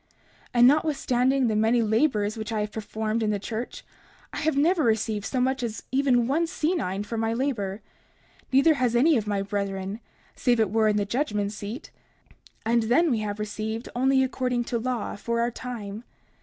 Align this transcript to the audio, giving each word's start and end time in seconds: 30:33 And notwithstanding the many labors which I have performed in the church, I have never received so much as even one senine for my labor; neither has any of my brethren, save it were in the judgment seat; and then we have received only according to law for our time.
30:33 0.01 0.15
And 0.55 0.67
notwithstanding 0.67 1.45
the 1.47 1.55
many 1.55 1.83
labors 1.83 2.35
which 2.35 2.51
I 2.51 2.61
have 2.61 2.71
performed 2.71 3.21
in 3.21 3.29
the 3.29 3.37
church, 3.37 3.85
I 4.33 4.37
have 4.37 4.57
never 4.57 4.83
received 4.83 5.25
so 5.25 5.39
much 5.39 5.61
as 5.61 5.83
even 5.91 6.25
one 6.25 6.47
senine 6.47 7.05
for 7.05 7.19
my 7.19 7.35
labor; 7.35 7.83
neither 8.51 8.73
has 8.73 8.95
any 8.95 9.15
of 9.15 9.27
my 9.27 9.43
brethren, 9.43 9.99
save 10.35 10.59
it 10.59 10.71
were 10.71 10.87
in 10.87 10.97
the 10.97 11.05
judgment 11.05 11.51
seat; 11.51 11.91
and 12.65 12.81
then 12.81 13.11
we 13.11 13.19
have 13.19 13.37
received 13.37 13.89
only 13.95 14.23
according 14.23 14.63
to 14.63 14.79
law 14.79 15.15
for 15.15 15.39
our 15.39 15.51
time. 15.51 16.03